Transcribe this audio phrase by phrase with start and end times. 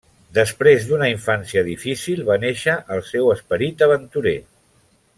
[0.35, 4.39] Després d'una infància difícil va néixer el seu esperit aventurer.